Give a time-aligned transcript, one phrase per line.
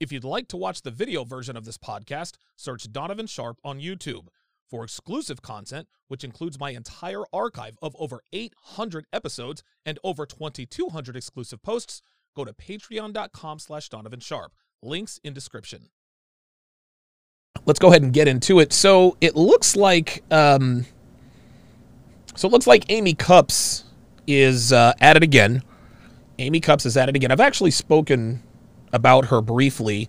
[0.00, 3.80] If you'd like to watch the video version of this podcast, search Donovan Sharpe on
[3.80, 4.28] YouTube.
[4.70, 11.16] For exclusive content, which includes my entire archive of over 800 episodes and over 2,200
[11.16, 12.00] exclusive posts,
[12.34, 14.52] go to patreon.com slash Donovan Sharpe.
[14.82, 15.90] Links in description.
[17.66, 18.72] Let's go ahead and get into it.
[18.72, 20.86] So it looks like, um,
[22.36, 23.82] so it looks like Amy Kupps
[24.26, 25.62] is uh, at it again.
[26.38, 27.30] Amy Kupps is at it again.
[27.30, 28.42] I've actually spoken
[28.92, 30.08] about her briefly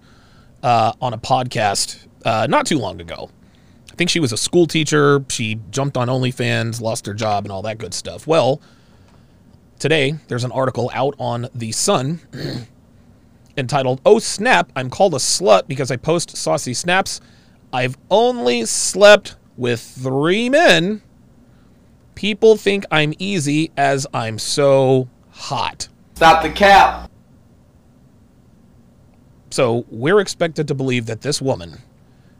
[0.63, 3.29] uh, on a podcast uh, not too long ago.
[3.91, 5.23] I think she was a school teacher.
[5.29, 8.25] She jumped on OnlyFans, lost her job, and all that good stuff.
[8.25, 8.61] Well,
[9.79, 12.21] today there's an article out on The Sun
[13.57, 17.21] entitled, Oh Snap, I'm called a slut because I post saucy snaps.
[17.73, 21.01] I've only slept with three men.
[22.15, 25.87] People think I'm easy as I'm so hot.
[26.15, 27.10] Stop the cap.
[29.51, 31.79] So we're expected to believe that this woman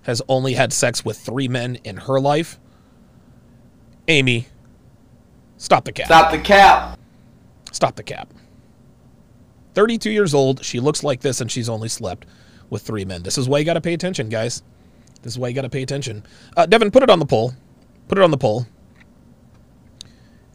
[0.04, 2.58] has only had sex with three men in her life.
[4.08, 4.48] Amy,
[5.58, 6.08] stop the cap.
[6.08, 7.00] Stop the cap.
[7.72, 8.34] Stop the cap.
[9.74, 10.64] 32 years old.
[10.64, 12.26] She looks like this, and she's only slept
[12.70, 13.24] with three men.
[13.24, 14.64] This is why you got to pay attention, guys.
[15.22, 16.24] This is why you got to pay attention.
[16.58, 17.54] Uh, Devin, put it on the poll.
[18.08, 18.66] Put it on the poll.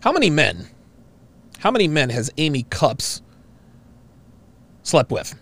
[0.01, 0.69] How many men,
[1.59, 3.21] how many men has Amy Kupps
[4.83, 5.35] slept with?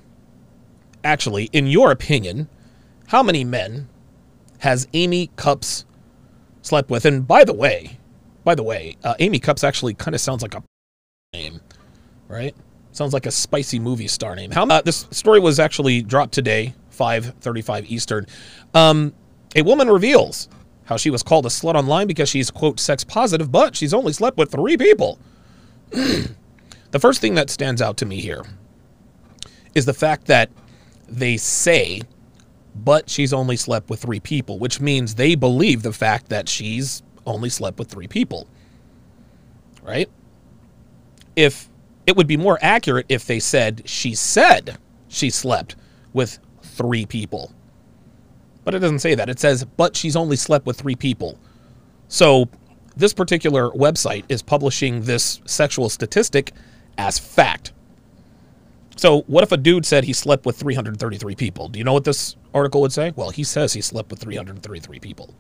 [1.04, 2.48] Actually, in your opinion,
[3.08, 3.88] how many men
[4.58, 5.84] has Amy Kupps
[6.62, 7.04] slept with?
[7.04, 7.98] And by the way,
[8.42, 10.62] by the way, uh, Amy Kupps actually kind of sounds like a
[11.34, 11.60] name,
[12.26, 12.54] right?
[12.92, 14.50] Sounds like a spicy movie star name.
[14.50, 18.26] How uh, this story was actually dropped today, 5:35 Eastern.
[18.72, 19.12] Um,
[19.54, 20.48] a woman reveals
[20.84, 24.12] how she was called a slut online because she's quote sex positive, but she's only
[24.12, 25.18] slept with three people.
[25.90, 28.42] the first thing that stands out to me here
[29.74, 30.50] is the fact that
[31.08, 32.02] they say,
[32.74, 37.02] but she's only slept with three people, which means they believe the fact that she's
[37.26, 38.48] only slept with three people.
[39.82, 40.08] Right?
[41.36, 41.68] If
[42.06, 44.78] it would be more accurate if they said she said
[45.08, 45.76] she slept
[46.12, 47.52] with three people.
[48.64, 49.28] But it doesn't say that.
[49.28, 51.38] It says, but she's only slept with three people.
[52.08, 52.48] So
[52.96, 56.52] this particular website is publishing this sexual statistic
[56.96, 57.72] as fact.
[59.04, 61.68] So, what if a dude said he slept with 333 people?
[61.68, 63.12] Do you know what this article would say?
[63.14, 65.34] Well, he says he slept with 333 people.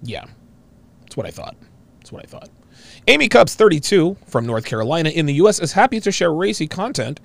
[0.00, 0.26] Yeah,
[1.00, 1.56] that's what I thought.
[1.98, 2.48] That's what I thought.
[3.08, 7.18] Amy Kupps, 32, from North Carolina in the U.S., is happy to share racy content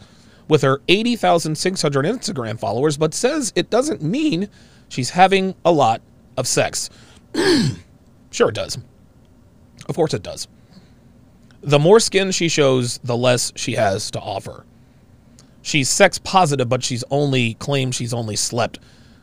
[0.47, 4.49] with her 80,600 Instagram followers, but says it doesn't mean
[4.89, 6.01] she's having a lot
[6.35, 6.89] of sex.
[8.31, 8.79] sure, it does.
[9.87, 10.47] Of course, it does.
[11.61, 14.65] The more skin she shows, the less she has to offer
[15.61, 18.79] she's sex positive, but she's only claimed she's only slept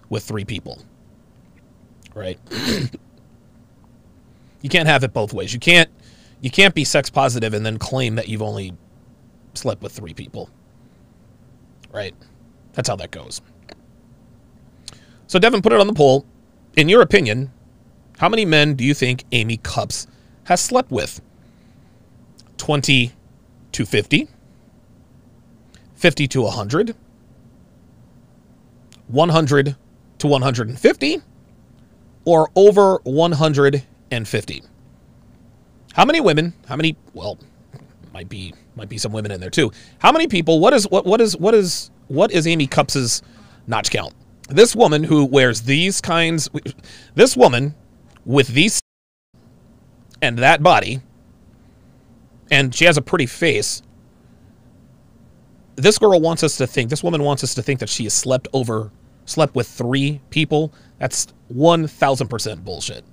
[0.09, 0.83] with three people.
[2.15, 2.39] Right?
[4.63, 5.53] you can't have it both ways.
[5.53, 5.91] You can't
[6.41, 8.75] you can't be sex positive and then claim that you've only
[9.55, 10.51] slept with three people.
[11.93, 12.15] Right?
[12.75, 13.41] That's how that goes.
[15.27, 16.25] So Devin put it on the poll.
[16.77, 17.53] In your opinion,
[18.19, 20.07] how many men do you think Amy Kupps
[20.45, 21.21] has slept with?
[22.57, 23.13] 20
[23.73, 24.29] to 50
[25.99, 26.95] 50 to 100,
[29.09, 29.77] 100
[30.19, 31.23] to 150,
[32.25, 34.63] or over 150.
[35.95, 37.39] How many women, how many, well,
[38.15, 39.73] might be might be some women in there too.
[39.99, 43.23] How many people, what is what what is what is what is Amy Kupps's
[43.67, 44.15] notch count?
[44.49, 46.49] This woman who wears these kinds
[47.15, 47.75] this woman
[48.25, 48.81] with these
[50.23, 51.01] and that body
[52.51, 53.83] and she has a pretty face
[55.79, 58.15] this girl wants us to think, this woman wants us to think that she has
[58.15, 58.91] slept over,
[59.25, 60.73] slept with three people.
[60.99, 63.05] That's 1000% bullshit.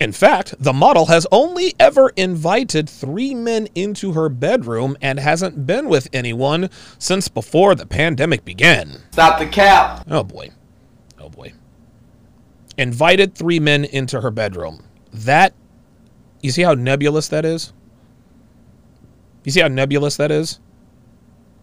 [0.00, 5.66] In fact, the model has only ever invited three men into her bedroom and hasn't
[5.66, 9.02] been with anyone since before the pandemic began.
[9.12, 10.04] Stop the cap.
[10.10, 10.50] Oh boy.
[11.20, 11.52] Oh boy.
[12.76, 14.84] Invited three men into her bedroom.
[15.12, 15.54] That,
[16.42, 17.72] you see how nebulous that is?
[19.44, 20.58] You see how nebulous that is?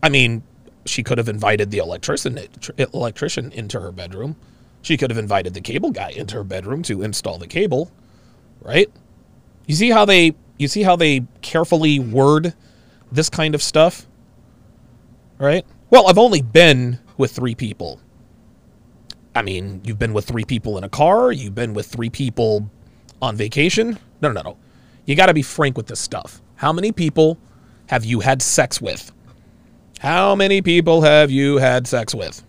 [0.01, 0.43] I mean,
[0.85, 2.39] she could have invited the electrician
[2.77, 4.35] electrician into her bedroom.
[4.81, 7.91] She could have invited the cable guy into her bedroom to install the cable,
[8.61, 8.89] right?
[9.67, 12.53] You see how they you see how they carefully word
[13.11, 14.07] this kind of stuff?
[15.37, 15.65] Right?
[15.89, 17.99] Well, I've only been with 3 people.
[19.35, 22.69] I mean, you've been with 3 people in a car, you've been with 3 people
[23.21, 23.97] on vacation.
[24.21, 24.57] No, no, no.
[25.05, 26.41] You got to be frank with this stuff.
[26.55, 27.37] How many people
[27.87, 29.11] have you had sex with?
[29.99, 32.43] How many people have you had sex with?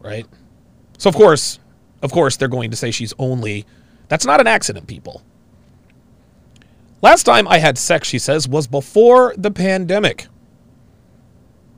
[0.00, 0.26] Right?
[0.98, 1.58] So of course,
[2.02, 3.66] of course they're going to say she's only
[4.08, 5.22] That's not an accident, people.
[7.02, 10.28] Last time I had sex, she says, was before the pandemic.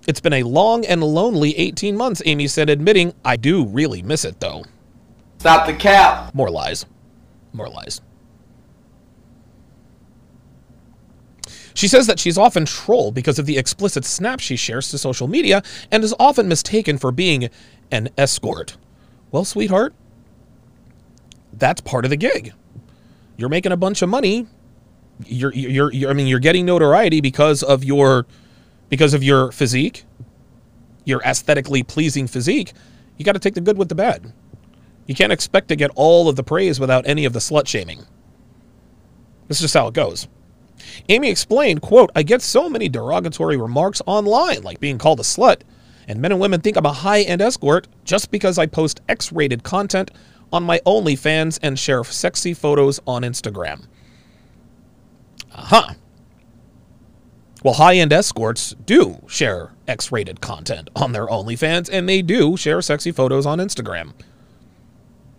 [0.06, 4.26] It's been a long and lonely 18 months, Amy said, admitting, I do really miss
[4.26, 4.64] it, though.
[5.38, 6.34] Stop the cap.
[6.34, 6.84] More lies.
[7.54, 8.02] More lies.
[11.84, 15.28] She says that she's often trolled because of the explicit snaps she shares to social
[15.28, 17.50] media and is often mistaken for being
[17.90, 18.78] an escort.
[19.30, 19.92] Well, sweetheart,
[21.52, 22.54] that's part of the gig.
[23.36, 24.46] You're making a bunch of money.
[25.26, 28.24] You're, you're, you're, I mean, you're getting notoriety because of your,
[28.88, 30.06] because of your physique,
[31.04, 32.72] your aesthetically pleasing physique.
[33.18, 34.32] You got to take the good with the bad.
[35.06, 38.06] You can't expect to get all of the praise without any of the slut shaming.
[39.48, 40.28] This is just how it goes.
[41.08, 45.62] Amy explained, quote, I get so many derogatory remarks online, like being called a slut,
[46.08, 50.10] and men and women think I'm a high-end escort just because I post X-rated content
[50.52, 53.86] on my OnlyFans and share sexy photos on Instagram.
[55.52, 55.94] Uh-huh.
[57.62, 63.10] Well, high-end escorts do share X-rated content on their OnlyFans, and they do share sexy
[63.10, 64.12] photos on Instagram.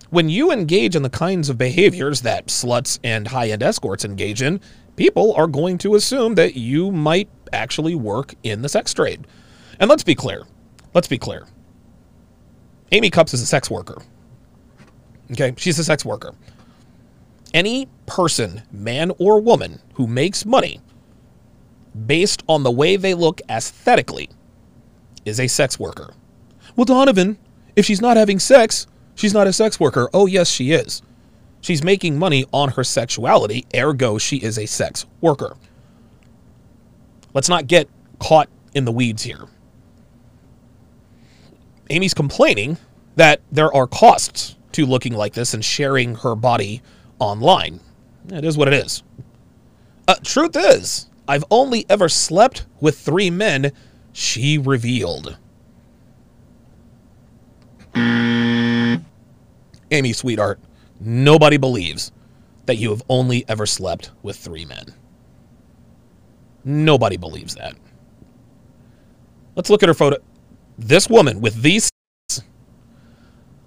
[0.10, 4.60] When you engage in the kinds of behaviors that sluts and high-end escorts engage in,
[4.96, 9.28] people are going to assume that you might actually work in the sex trade.
[9.80, 10.44] And let's be clear.
[10.94, 11.46] Let's be clear.
[12.92, 14.02] Amy Kupps is a sex worker.
[15.32, 16.34] Okay, she's a sex worker.
[17.54, 20.80] Any person, man or woman, who makes money
[22.06, 24.30] based on the way they look aesthetically
[25.24, 26.14] is a sex worker.
[26.76, 27.38] Well, Donovan,
[27.76, 30.10] if she's not having sex, she's not a sex worker.
[30.14, 31.02] Oh, yes, she is.
[31.66, 35.58] She's making money on her sexuality, ergo, she is a sex worker.
[37.34, 37.90] Let's not get
[38.20, 39.48] caught in the weeds here.
[41.90, 42.78] Amy's complaining
[43.16, 46.84] that there are costs to looking like this and sharing her body
[47.18, 47.80] online.
[48.32, 49.02] It is what it is.
[50.08, 53.72] Uh, truth is, I've only ever slept with three men,
[54.14, 55.36] she revealed.
[57.96, 59.02] Amy,
[60.14, 60.60] sweetheart,
[61.00, 62.12] Nobody believes
[62.66, 64.86] that you have only ever slept with three men.
[66.64, 67.76] Nobody believes that.
[69.56, 70.18] Let's look at her photo.
[70.78, 71.90] This woman with these,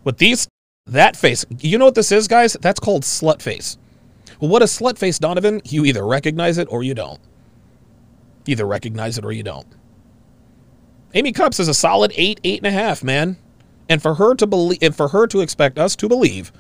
[0.04, 0.48] with these,
[0.86, 1.44] that face.
[1.60, 2.56] You know what this is, guys?
[2.60, 3.78] That's called slut face.
[4.40, 5.60] Well, what is slut face, Donovan?
[5.64, 7.20] You either recognize it or you don't.
[8.46, 9.66] Either recognize it or you don't.
[11.14, 13.36] Amy Kupps is a solid eight, eight and a half, man.
[13.88, 16.52] And for her to believe, and for her to expect us to believe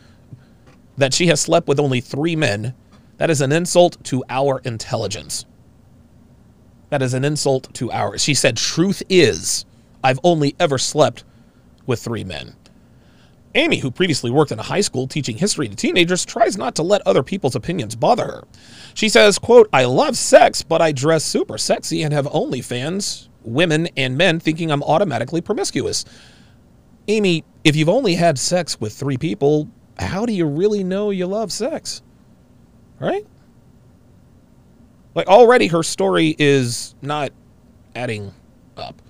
[0.98, 2.74] that she has slept with only three men,
[3.16, 5.46] that is an insult to our intelligence.
[6.90, 8.18] That is an insult to our.
[8.18, 9.64] She said, Truth is,
[10.02, 11.24] I've only ever slept
[11.86, 12.54] with three men.
[13.54, 16.82] Amy, who previously worked in a high school teaching history to teenagers, tries not to
[16.82, 18.44] let other people's opinions bother her.
[18.94, 23.88] She says, quote, I love sex, but I dress super sexy and have OnlyFans, women
[23.96, 26.04] and men thinking I'm automatically promiscuous.
[27.08, 29.68] Amy, if you've only had sex with three people,
[29.98, 32.02] how do you really know you love sex?
[33.00, 33.26] Right?
[35.14, 37.32] Like already her story is not
[37.94, 38.32] adding
[38.76, 39.00] up.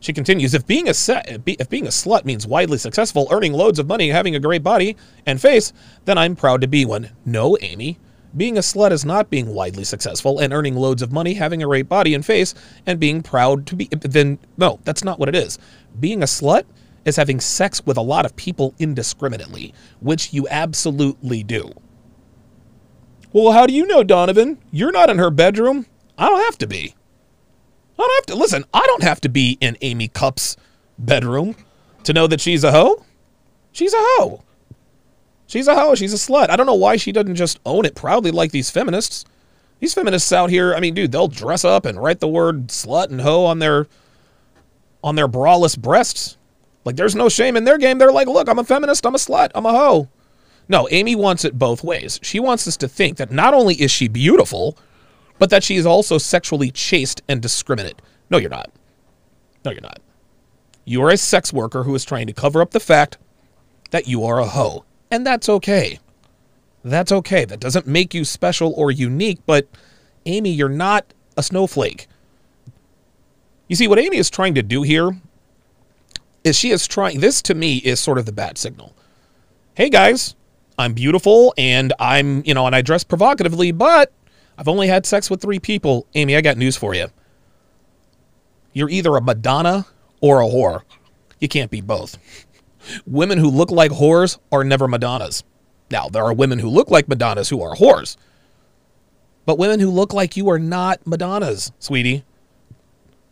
[0.00, 3.78] She continues, if being a set, if being a slut means widely successful, earning loads
[3.78, 5.74] of money, having a great body and face,
[6.06, 7.10] then I'm proud to be one.
[7.26, 7.98] No, Amy.
[8.34, 11.66] Being a slut is not being widely successful and earning loads of money, having a
[11.66, 12.54] great body and face,
[12.86, 13.88] and being proud to be.
[13.90, 15.58] Then, no, that's not what it is.
[15.98, 16.64] Being a slut
[17.04, 21.72] is having sex with a lot of people indiscriminately, which you absolutely do.
[23.32, 24.58] Well, how do you know, Donovan?
[24.70, 25.86] You're not in her bedroom.
[26.18, 26.94] I don't have to be.
[27.98, 28.34] I don't have to.
[28.34, 30.56] Listen, I don't have to be in Amy Kupps'
[30.98, 31.54] bedroom
[32.04, 33.04] to know that she's a hoe.
[33.72, 34.42] She's a hoe.
[35.46, 35.94] She's a hoe.
[35.94, 36.50] She's a slut.
[36.50, 39.24] I don't know why she doesn't just own it proudly like these feminists.
[39.80, 43.10] These feminists out here, I mean, dude, they'll dress up and write the word slut
[43.10, 43.86] and hoe on their
[45.02, 46.36] on their braless breasts.
[46.84, 47.98] Like there's no shame in their game.
[47.98, 50.08] They're like, look, I'm a feminist, I'm a slut, I'm a hoe.
[50.68, 52.20] No, Amy wants it both ways.
[52.22, 54.78] She wants us to think that not only is she beautiful,
[55.38, 58.00] but that she is also sexually chaste and discriminate.
[58.30, 58.70] No, you're not.
[59.64, 59.98] No, you're not.
[60.84, 63.18] You are a sex worker who is trying to cover up the fact
[63.90, 64.84] that you are a hoe.
[65.10, 65.98] And that's okay.
[66.84, 67.44] That's okay.
[67.44, 69.68] That doesn't make you special or unique, but
[70.24, 72.06] Amy, you're not a snowflake.
[73.68, 75.20] You see, what Amy is trying to do here
[76.44, 78.94] is she is trying this to me is sort of the bad signal.
[79.74, 80.34] Hey guys,
[80.78, 84.12] I'm beautiful and I'm, you know, and I dress provocatively, but
[84.58, 86.06] I've only had sex with 3 people.
[86.14, 87.08] Amy, I got news for you.
[88.72, 89.86] You're either a Madonna
[90.20, 90.82] or a whore.
[91.40, 92.18] You can't be both.
[93.06, 95.42] Women who look like whores are never Madonnas.
[95.90, 98.16] Now, there are women who look like Madonnas who are whores.
[99.44, 102.24] But women who look like you are not Madonnas, sweetie.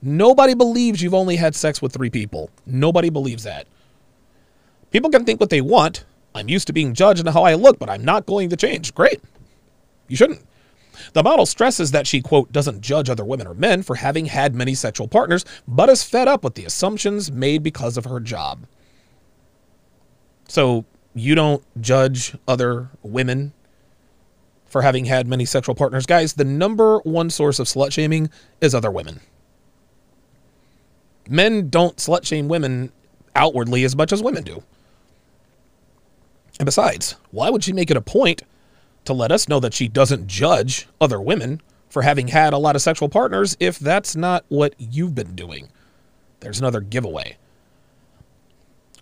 [0.00, 2.50] Nobody believes you've only had sex with three people.
[2.66, 3.66] Nobody believes that.
[4.90, 6.04] People can think what they want.
[6.34, 8.94] I'm used to being judged on how I look, but I'm not going to change.
[8.94, 9.20] Great.
[10.06, 10.44] You shouldn't.
[11.12, 14.54] The model stresses that she, quote, doesn't judge other women or men for having had
[14.54, 18.66] many sexual partners, but is fed up with the assumptions made because of her job.
[20.48, 23.52] So you don't judge other women
[24.66, 26.06] for having had many sexual partners.
[26.06, 29.20] Guys, the number one source of slut shaming is other women.
[31.28, 32.92] Men don't slut shame women
[33.36, 34.62] outwardly as much as women do.
[36.58, 38.42] And besides, why would she make it a point
[39.04, 42.76] to let us know that she doesn't judge other women for having had a lot
[42.76, 45.68] of sexual partners if that's not what you've been doing?
[46.40, 47.36] There's another giveaway.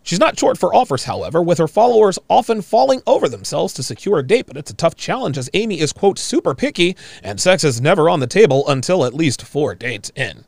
[0.03, 4.21] She's not short for offers, however, with her followers often falling over themselves to secure
[4.21, 7.65] a date, but it's a tough challenge as Amy is, quote, super picky, and sex
[7.65, 10.45] is never on the table until at least four dates in.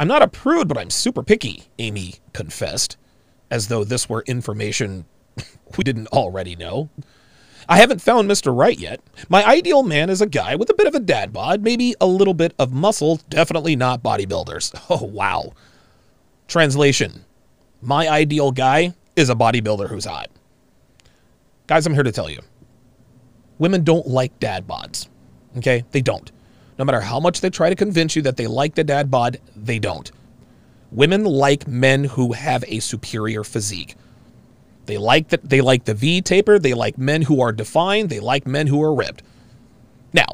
[0.00, 2.96] I'm not a prude, but I'm super picky, Amy confessed,
[3.50, 5.04] as though this were information
[5.76, 6.88] we didn't already know.
[7.68, 8.56] I haven't found Mr.
[8.56, 9.02] Right yet.
[9.28, 12.06] My ideal man is a guy with a bit of a dad bod, maybe a
[12.06, 14.74] little bit of muscle, definitely not bodybuilders.
[14.88, 15.52] Oh, wow.
[16.48, 17.26] Translation
[17.82, 20.30] My ideal guy is a bodybuilder who's hot.
[21.66, 22.40] Guys, I'm here to tell you
[23.58, 25.08] women don't like dad bods.
[25.58, 25.84] Okay?
[25.90, 26.32] They don't.
[26.80, 29.38] No matter how much they try to convince you that they like the dad bod,
[29.54, 30.10] they don't.
[30.90, 33.96] Women like men who have a superior physique.
[34.86, 38.18] They like that they like the V taper, they like men who are defined, they
[38.18, 39.22] like men who are ripped.
[40.14, 40.24] Now,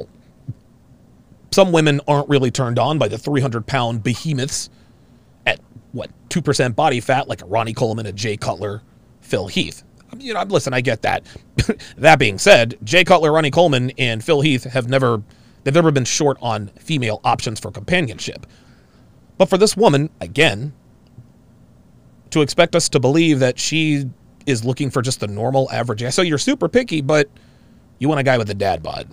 [1.50, 4.70] some women aren't really turned on by the 300 pound behemoths
[5.46, 5.58] at
[5.90, 8.82] what 2% body fat like a Ronnie Coleman, a Jay Cutler,
[9.20, 9.82] Phil Heath.
[10.16, 11.26] You know, listen, I get that.
[11.96, 15.24] that being said, Jay Cutler, Ronnie Coleman, and Phil Heath have never
[15.66, 18.46] they've ever been short on female options for companionship.
[19.36, 20.72] But for this woman, again,
[22.30, 24.08] to expect us to believe that she
[24.46, 26.04] is looking for just the normal average.
[26.14, 27.28] So you're super picky, but
[27.98, 29.08] you want a guy with a dad bod.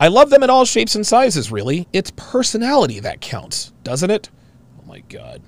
[0.00, 1.86] I love them in all shapes and sizes, really.
[1.92, 4.28] It's personality that counts, doesn't it?
[4.82, 5.40] Oh my God.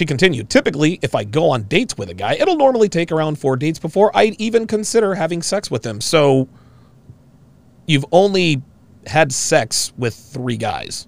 [0.00, 3.38] She continued, typically, if I go on dates with a guy, it'll normally take around
[3.38, 6.00] four dates before I'd even consider having sex with him.
[6.00, 6.48] So
[7.86, 8.62] you've only
[9.06, 11.06] had sex with three guys.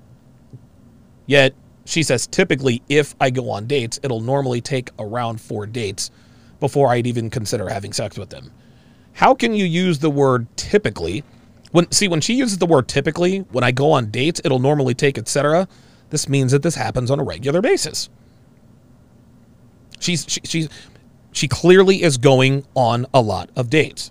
[1.25, 1.55] Yet
[1.87, 6.11] she says typically if I go on dates, it'll normally take around four dates
[6.61, 8.53] before I'd even consider having sex with them.
[9.15, 11.25] How can you use the word typically?
[11.71, 14.93] When see when she uses the word typically, when I go on dates, it'll normally
[14.93, 15.67] take etc.
[16.11, 18.11] This means that this happens on a regular basis.
[20.03, 20.69] She's she, she's
[21.33, 24.11] she clearly is going on a lot of dates.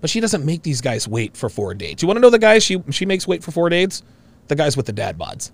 [0.00, 2.02] But she doesn't make these guys wait for four dates.
[2.02, 4.02] You want to know the guys she she makes wait for four dates?
[4.48, 5.52] The guys with the dad bods.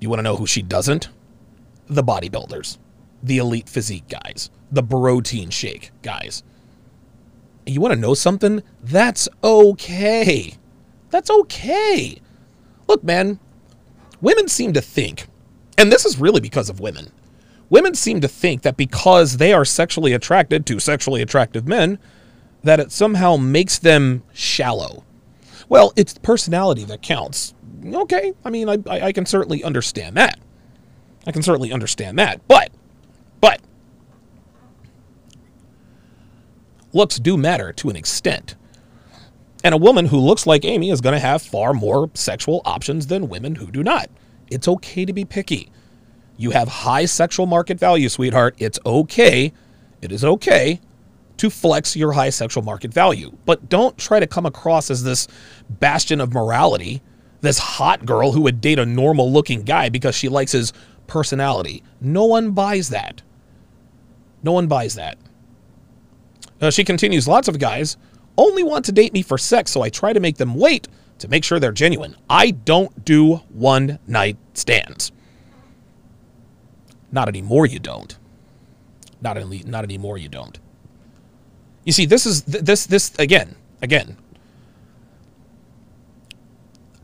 [0.00, 1.08] You want to know who she doesn't?
[1.88, 2.78] The bodybuilders,
[3.22, 6.44] the elite physique guys, the protein shake guys.
[7.66, 8.62] You want to know something?
[8.82, 10.54] That's okay.
[11.10, 12.20] That's okay.
[12.86, 13.40] Look, man,
[14.20, 15.26] women seem to think,
[15.76, 17.10] and this is really because of women,
[17.70, 21.98] women seem to think that because they are sexually attracted to sexually attractive men,
[22.62, 25.04] that it somehow makes them shallow.
[25.68, 27.54] Well, it's personality that counts
[27.86, 30.38] okay, I mean, I, I can certainly understand that.
[31.26, 32.46] I can certainly understand that.
[32.48, 32.70] But,
[33.40, 33.60] but,
[36.92, 38.56] looks do matter to an extent.
[39.64, 43.08] And a woman who looks like Amy is going to have far more sexual options
[43.08, 44.08] than women who do not.
[44.50, 45.70] It's okay to be picky.
[46.38, 48.54] You have high sexual market value, sweetheart.
[48.58, 49.52] It's okay.
[50.00, 50.80] It is okay
[51.36, 53.36] to flex your high sexual market value.
[53.44, 55.28] But don't try to come across as this
[55.68, 57.02] bastion of morality
[57.40, 60.72] this hot girl who would date a normal looking guy because she likes his
[61.06, 61.82] personality.
[62.00, 63.22] No one buys that.
[64.42, 65.18] No one buys that.
[66.60, 67.96] Uh, she continues lots of guys
[68.36, 70.86] only want to date me for sex, so I try to make them wait
[71.18, 72.16] to make sure they're genuine.
[72.30, 75.10] I don't do one night stands.
[77.10, 78.16] Not anymore, you don't.
[79.20, 80.58] Not, any, not anymore, you don't.
[81.84, 84.16] You see, this is this this again, again,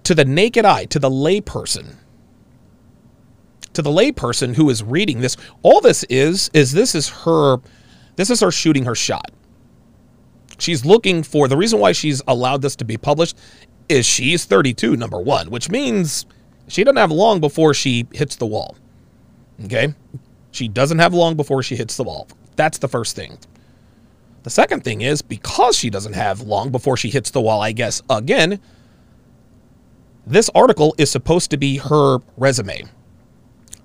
[0.02, 1.94] to the naked eye, to the layperson,
[3.72, 7.58] to the layperson who is reading this, all this is is this is her
[8.16, 9.30] this is her shooting her shot.
[10.58, 13.36] She's looking for the reason why she's allowed this to be published
[13.88, 16.26] is she's 32, number one, which means
[16.68, 18.76] she doesn't have long before she hits the wall.
[19.64, 19.94] Okay?
[20.50, 22.28] She doesn't have long before she hits the wall.
[22.56, 23.38] That's the first thing.
[24.44, 27.72] The second thing is because she doesn't have long before she hits the wall, I
[27.72, 28.60] guess, again,
[30.26, 32.84] this article is supposed to be her resume.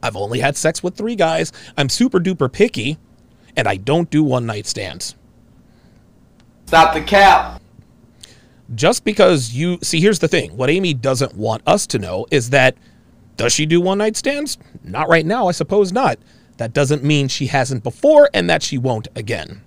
[0.02, 1.52] I've only had sex with three guys.
[1.78, 2.98] I'm super duper picky,
[3.56, 5.16] and I don't do one night stands.
[6.66, 7.62] Stop the cap.
[8.76, 12.52] Just because you see, here's the thing what Amy doesn't want us to know is
[12.52, 12.78] that
[13.40, 14.58] does she do one night stands?
[14.84, 16.20] Not right now, I suppose not.
[16.58, 19.62] That doesn't mean she hasn't before and that she won't again.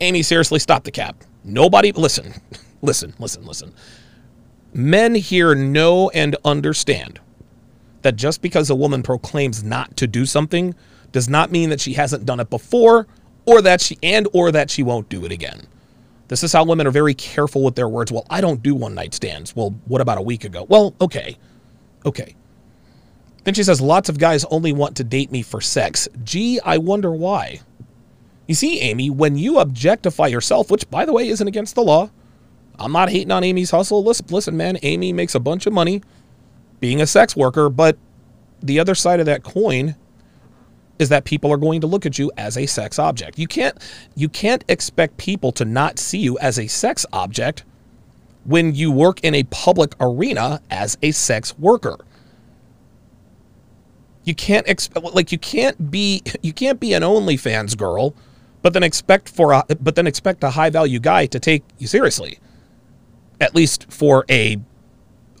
[0.00, 1.16] Amy, seriously, stop the cap.
[1.42, 2.34] Nobody, listen,
[2.82, 3.74] listen, listen, listen.
[4.72, 7.18] Men here know and understand
[8.02, 10.76] that just because a woman proclaims not to do something
[11.10, 13.08] does not mean that she hasn't done it before
[13.46, 15.66] or that she and or that she won't do it again.
[16.28, 18.12] This is how women are very careful with their words.
[18.12, 19.56] Well, I don't do one night stands.
[19.56, 20.64] Well, what about a week ago?
[20.68, 21.36] Well, okay.
[22.04, 22.36] Okay.
[23.44, 26.08] Then she says lots of guys only want to date me for sex.
[26.24, 27.60] Gee, I wonder why.
[28.46, 32.10] You see, Amy, when you objectify yourself, which by the way isn't against the law,
[32.78, 34.02] I'm not hating on Amy's hustle.
[34.02, 36.02] Listen, listen, man, Amy makes a bunch of money
[36.80, 37.96] being a sex worker, but
[38.62, 39.94] the other side of that coin
[40.98, 43.38] is that people are going to look at you as a sex object.
[43.38, 43.76] You can't
[44.14, 47.64] you can't expect people to not see you as a sex object
[48.50, 51.96] when you work in a public arena as a sex worker.
[54.24, 58.12] You can't expect like you can't be you can't be an OnlyFans girl,
[58.60, 61.86] but then expect for a but then expect a high value guy to take you
[61.86, 62.40] seriously.
[63.40, 64.56] At least for a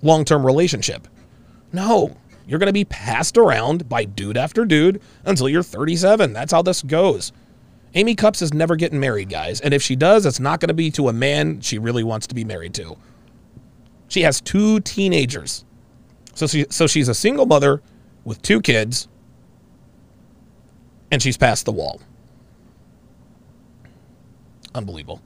[0.02, 1.08] long-term relationship.
[1.72, 6.32] No, you're going to be passed around by dude after dude until you're 37.
[6.32, 7.32] That's how this goes.
[7.94, 9.60] Amy Kupps is never getting married, guys.
[9.60, 12.26] And if she does, it's not going to be to a man she really wants
[12.28, 12.96] to be married to.
[14.08, 15.64] She has two teenagers.
[16.34, 17.82] So, she, so she's a single mother
[18.24, 19.08] with two kids,
[21.10, 22.00] and she's past the wall.
[24.74, 25.20] Unbelievable.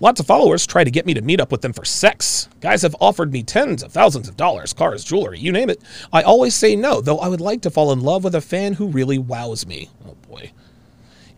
[0.00, 2.48] Lots of followers try to get me to meet up with them for sex.
[2.60, 5.80] Guys have offered me tens of thousands of dollars, cars, jewelry, you name it.
[6.12, 8.74] I always say no, though I would like to fall in love with a fan
[8.74, 9.88] who really wows me.
[10.06, 10.16] Oh.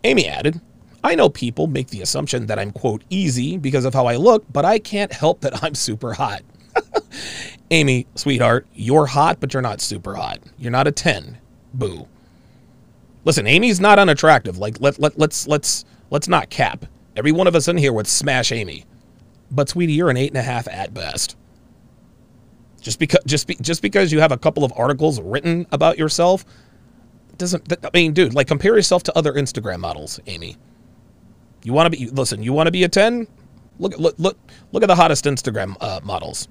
[0.07, 0.61] Amy added,
[1.03, 4.45] I know people make the assumption that I'm, quote, easy because of how I look,
[4.51, 6.43] but I can't help that I'm super hot.
[7.71, 10.39] Amy, sweetheart, you're hot, but you're not super hot.
[10.57, 11.37] You're not a 10.
[11.73, 12.07] Boo.
[13.25, 14.57] Listen, Amy's not unattractive.
[14.57, 16.85] Like let, let let's let's let's not cap.
[17.17, 18.85] Every one of us in here would smash Amy.
[19.51, 21.35] But sweetie, you're an eight and a half at best.
[22.79, 26.45] Just because just be, just because you have a couple of articles written about yourself
[27.37, 30.57] doesn't I mean, dude, like compare yourself to other Instagram models, Amy.
[31.63, 33.27] You want to be listen, you want to be a 10?
[33.79, 34.37] Look look look
[34.71, 36.47] look at the hottest Instagram uh, models.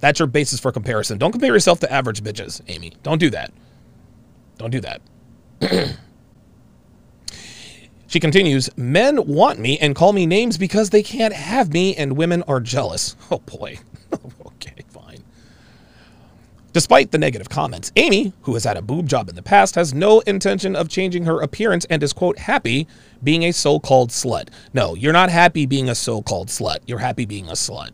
[0.00, 1.18] That's your basis for comparison.
[1.18, 2.92] Don't compare yourself to average bitches, Amy.
[3.02, 3.52] Don't do that.
[4.58, 5.02] Don't do that.
[8.10, 12.16] She continues, Men want me and call me names because they can't have me, and
[12.16, 13.14] women are jealous.
[13.30, 13.78] Oh boy.
[16.72, 19.92] Despite the negative comments, Amy, who has had a boob job in the past, has
[19.92, 22.86] no intention of changing her appearance and is, quote, happy
[23.24, 24.50] being a so called slut.
[24.72, 26.78] No, you're not happy being a so called slut.
[26.86, 27.90] You're happy being a slut.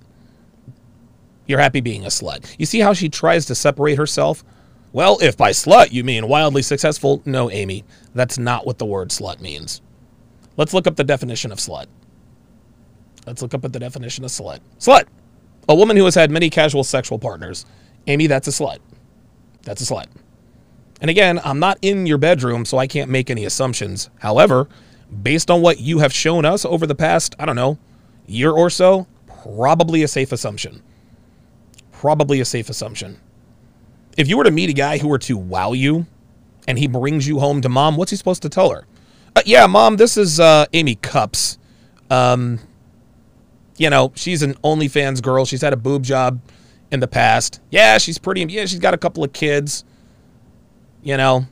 [1.47, 2.55] You're happy being a slut.
[2.59, 4.45] You see how she tries to separate herself?
[4.93, 7.85] Well, if by slut you mean wildly successful, no, Amy,
[8.15, 9.81] that's not what the word slut means.
[10.57, 11.87] Let's look up the definition of slut.
[13.27, 14.61] Let's look up at the definition of slut.
[14.79, 15.05] Slut!
[15.69, 17.67] A woman who has had many casual sexual partners.
[18.07, 18.79] Amy, that's a slut.
[19.63, 20.07] That's a slut.
[21.01, 24.09] And again, I'm not in your bedroom, so I can't make any assumptions.
[24.21, 24.69] However,
[25.23, 27.79] based on what you have shown us over the past, I don't know,
[28.27, 29.07] year or so,
[29.45, 30.83] probably a safe assumption.
[31.93, 33.19] Probably a safe assumption.
[34.17, 36.07] If you were to meet a guy who were to wow you
[36.67, 38.87] and he brings you home to mom, what's he supposed to tell her?
[39.35, 41.59] Uh, yeah, mom, this is uh, Amy Kupps.
[42.11, 42.61] Um,
[43.77, 45.45] you know, she's an OnlyFans girl.
[45.45, 46.41] She's had a boob job
[46.91, 47.61] in the past.
[47.71, 48.43] Yeah, she's pretty.
[48.43, 49.85] Yeah, she's got a couple of kids.
[51.03, 51.47] You know,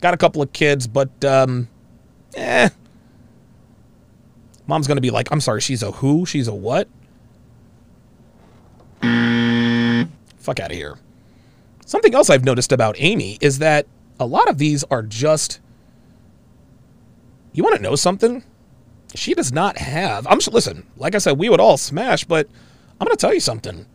[0.00, 1.68] got a couple of kids, but um,
[2.34, 2.68] eh.
[4.66, 6.26] Mom's gonna be like, I'm sorry, she's a who?
[6.26, 6.88] She's a what?
[10.38, 10.98] Fuck out of here.
[11.84, 13.86] Something else I've noticed about Amy is that
[14.18, 15.60] a lot of these are just
[17.56, 18.44] you want to know something?
[19.14, 20.26] She does not have.
[20.26, 20.86] I'm listen.
[20.98, 22.48] Like I said, we would all smash, but
[23.00, 23.86] I'm to tell you something.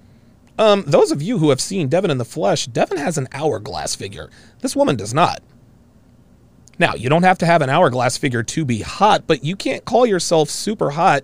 [0.62, 3.96] Um, those of you who have seen Devin in the flesh, Devin has an hourglass
[3.96, 4.30] figure.
[4.60, 5.42] This woman does not.
[6.78, 9.86] Now, you don't have to have an hourglass figure to be hot, but you can't
[9.86, 11.24] call yourself super hot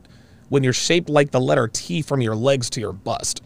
[0.49, 3.43] when you're shaped like the letter T from your legs to your bust.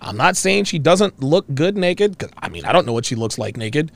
[0.00, 3.06] I'm not saying she doesn't look good naked, because I mean, I don't know what
[3.06, 3.90] she looks like naked,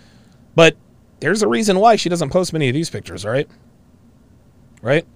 [0.57, 0.77] but
[1.21, 3.49] there's a reason why she doesn't post many of these pictures, right?
[4.83, 5.07] Right?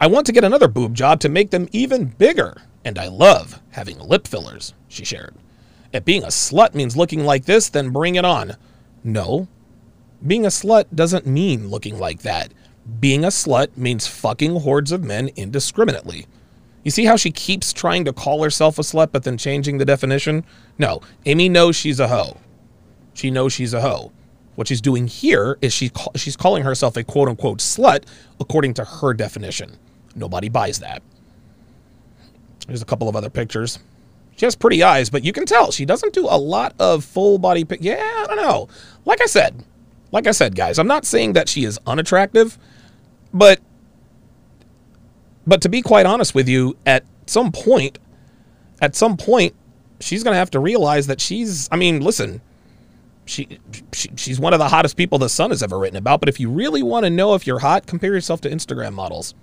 [0.00, 3.60] I want to get another boob job to make them even bigger, and I love
[3.70, 5.34] having lip fillers, she shared.
[5.92, 8.56] If being a slut means looking like this, then bring it on.
[9.04, 9.48] No.
[10.26, 12.52] Being a slut doesn't mean looking like that.
[13.00, 16.26] Being a slut means fucking hordes of men indiscriminately.
[16.82, 19.84] You see how she keeps trying to call herself a slut but then changing the
[19.84, 20.44] definition?
[20.78, 22.38] No, Amy knows she's a hoe.
[23.14, 24.12] She knows she's a hoe.
[24.54, 28.04] What she's doing here is she she's calling herself a quote unquote slut
[28.40, 29.78] according to her definition.
[30.14, 31.02] Nobody buys that.
[32.66, 33.78] There's a couple of other pictures.
[34.36, 37.38] She has pretty eyes, but you can tell she doesn't do a lot of full
[37.38, 37.64] body.
[37.64, 38.68] Pic- yeah, I don't know.
[39.04, 39.62] Like I said,
[40.10, 42.58] like I said, guys, I'm not saying that she is unattractive,
[43.32, 43.60] but
[45.46, 47.98] but to be quite honest with you, at some point,
[48.80, 49.54] at some point,
[50.00, 51.68] she's gonna have to realize that she's.
[51.70, 52.40] I mean, listen,
[53.24, 53.58] she,
[53.92, 56.20] she she's one of the hottest people the Sun has ever written about.
[56.20, 59.34] But if you really want to know if you're hot, compare yourself to Instagram models,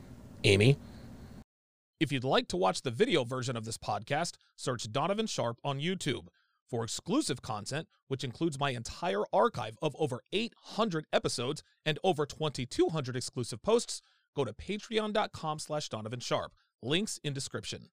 [0.43, 0.77] Amy.
[1.99, 5.81] If you'd like to watch the video version of this podcast, search Donovan Sharpe on
[5.81, 6.27] YouTube.
[6.69, 13.17] For exclusive content, which includes my entire archive of over 800 episodes and over 2,200
[13.17, 14.01] exclusive posts,
[14.33, 16.53] go to patreon.com slash Donovan Sharpe.
[16.81, 17.89] Links in description.